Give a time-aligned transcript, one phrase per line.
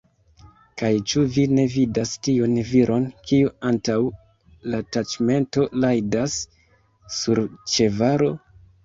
[0.81, 3.97] Kaj ĉu vi ne vidas tiun viron, kiu antaŭ
[4.71, 6.39] la taĉmento rajdas
[7.19, 7.43] sur
[7.77, 8.31] ĉevalo?